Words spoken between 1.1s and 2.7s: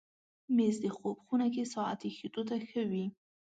خونه کې ساعت ایښودو ته